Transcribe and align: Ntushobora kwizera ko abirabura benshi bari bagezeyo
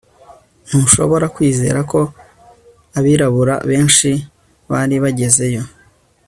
Ntushobora 0.67 1.25
kwizera 1.35 1.79
ko 1.91 1.99
abirabura 2.97 3.55
benshi 3.69 4.09
bari 4.71 4.95
bagezeyo 5.03 5.63